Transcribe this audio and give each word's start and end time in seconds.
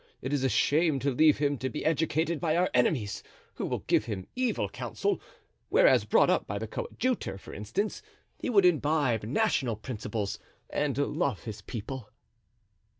It 0.19 0.33
is 0.33 0.43
a 0.43 0.49
shame 0.49 0.97
to 1.01 1.11
leave 1.11 1.37
him 1.37 1.59
to 1.59 1.69
be 1.69 1.85
educated 1.85 2.39
by 2.39 2.57
our 2.57 2.71
enemies, 2.73 3.21
who 3.53 3.67
will 3.67 3.81
give 3.85 4.05
him 4.05 4.25
evil 4.35 4.67
counsel; 4.67 5.21
whereas, 5.69 6.05
brought 6.05 6.27
up 6.31 6.47
by 6.47 6.57
the 6.57 6.65
coadjutor, 6.65 7.37
for 7.37 7.53
instance, 7.53 8.01
he 8.39 8.49
would 8.49 8.65
imbibe 8.65 9.21
national 9.21 9.75
principles 9.75 10.39
and 10.71 10.97
love 10.97 11.43
his 11.43 11.61
people." 11.61 12.09